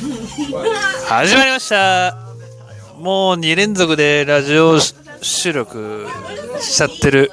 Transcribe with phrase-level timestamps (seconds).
[1.08, 2.16] 始まりました。
[2.98, 4.78] もう2連続でラジオ
[5.20, 6.06] 収録
[6.60, 7.30] しちゃってる。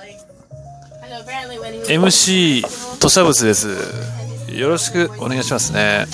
[1.88, 2.66] MC
[3.00, 3.70] 土砂物です。
[4.50, 6.08] よろしくお願いしますね。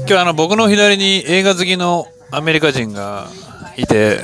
[0.00, 3.26] 今日あの僕の左に映画好きのアメリカ人が
[3.76, 4.20] いて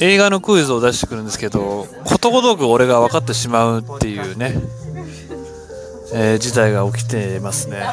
[0.00, 4.56] 映画のクイズを出してくるんですけどことごとく俺が分かってしまうっていうね、
[6.14, 7.84] えー事態が起きてますね。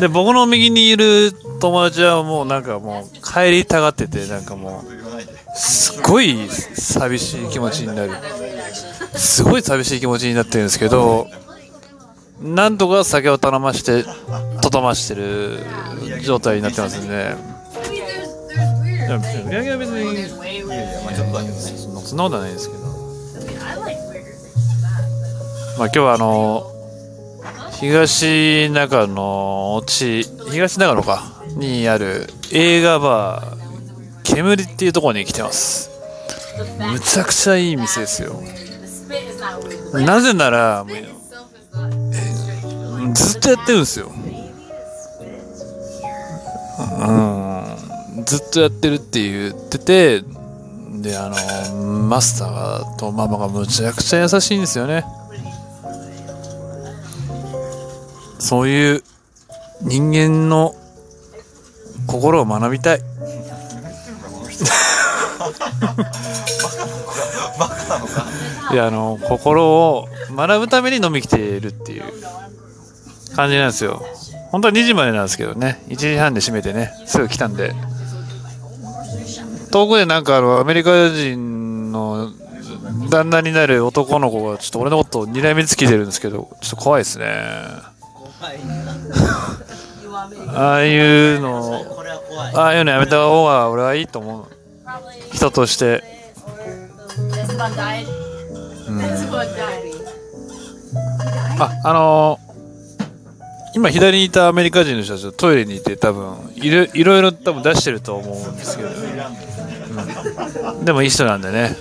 [0.00, 8.12] で僕の右にいる友達はもうなんかもう帰りたがっててなんかもうすっごい寂しい気持ちになる。
[9.14, 11.28] すごい寂しい気持ちになってるんですけど
[12.42, 14.04] なんとか酒を頼まして
[14.60, 15.60] とどましてる
[16.24, 17.16] 状態になってますんでい
[19.08, 19.20] や売
[19.50, 20.28] り上げは別に
[22.04, 22.84] そんなことはないですけど。
[25.78, 26.70] まあ今日はあの
[27.80, 33.64] 東長野地東長野かにある映画バー
[34.22, 35.90] 煙っていうところに来てます。
[36.92, 38.40] むちゃくちゃいい店ですよ。
[39.92, 40.92] なぜならも
[43.10, 44.12] うずっとやってるんですよ。
[46.98, 48.24] うん。
[48.24, 50.22] ずっとやってるって言ってて
[51.02, 55.04] であのマスターとママがむちゃくちゃ優しいんですよね。
[58.44, 59.02] そういう
[59.80, 60.74] 人間の
[62.06, 62.98] 心を学びたい。
[68.70, 72.02] いやあの心を学ぶために飲み来ているっていう
[73.34, 74.04] 感じなんですよ。
[74.50, 75.82] 本当は2時までなんですけどね。
[75.88, 76.92] 1時半で閉めてね。
[77.06, 77.74] すぐ来たんで。
[79.70, 82.30] 遠くでなんかあのアメリカ人の
[83.08, 87.93] 旦那になる男の子がちょっと俺のことを睨みつけてるんですけどちょっと怖いですね
[90.54, 91.82] ああいうの。
[92.54, 94.44] ああいうのやめた方が俺はいいと思う。
[95.32, 96.02] 人として。
[101.58, 102.44] ああのー
[103.76, 108.92] 今左にいたアメリカ人の人たちはトイレにいて多分いろいろいろ多分出してると思うんですけど、う
[110.80, 110.84] ん。
[110.84, 111.76] でもいい人なんでね。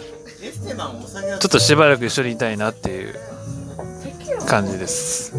[1.40, 3.14] ちょっとしばらく一緒にいたいなっていう
[4.48, 5.34] 感じです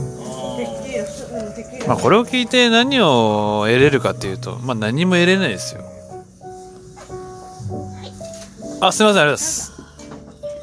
[1.87, 5.83] まあこれを聞いて何を得れるかっていうとまあ何も得れないですよ。
[8.81, 9.73] あすいませんありがとうございます。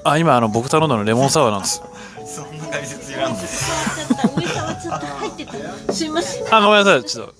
[0.04, 1.82] あ今あの僕頼んだのレモンサワーなんです。
[2.26, 3.38] そんな解説いらんの？
[3.38, 3.44] 上
[4.48, 5.52] からちょっと入ってて
[5.94, 6.56] すいません。
[6.56, 7.34] あごめんなさいちょっと。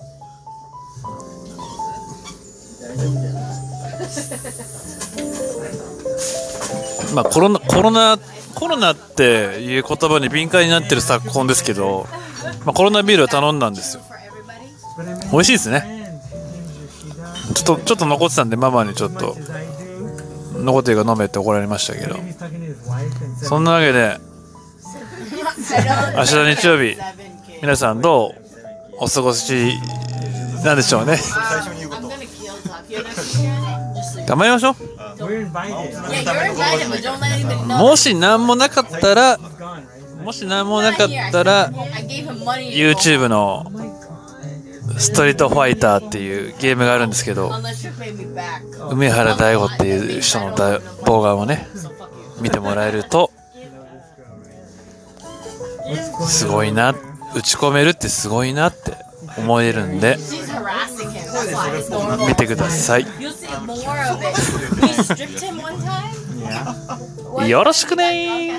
[7.14, 8.18] まあコロナコロナ
[8.54, 12.06] コロナっていう言葉に敏感になってる昨今ですけど、
[12.64, 14.02] まあ、コロナビールを頼んだんですよ。
[15.32, 16.20] 美味しいですね。
[17.54, 19.36] ちょっとちょっと残ってたんでママにちょっと
[20.54, 22.16] 残ってるから飲めって怒られましたけど。
[23.42, 24.18] そんなわけで
[26.16, 26.96] 明日日曜日
[27.62, 28.34] 皆さんどう
[28.98, 29.74] お過ごし
[30.64, 31.18] なんでしょうね。
[34.26, 34.74] 頑張りましょう.
[37.66, 39.38] もし何もなかったら
[40.24, 43.66] もし何もなかったら YouTube の
[44.98, 47.50] ストリートファイターっていうゲームがあるんですけど
[48.90, 50.54] 梅原大吾っていう人の
[51.04, 51.66] 動画をね
[52.40, 53.30] 見てもらえると
[56.26, 56.94] すごいな
[57.34, 58.96] 打ち込めるってすごいなって
[59.38, 60.18] 思えるんで
[62.28, 63.06] 見てください。
[67.48, 68.52] よろしくね